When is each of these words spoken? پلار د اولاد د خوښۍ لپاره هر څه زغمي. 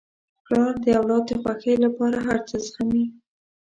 پلار 0.45 0.75
د 0.83 0.85
اولاد 0.99 1.23
د 1.27 1.31
خوښۍ 1.41 1.75
لپاره 1.85 2.17
هر 2.27 2.39
څه 2.49 2.55
زغمي. 2.65 3.05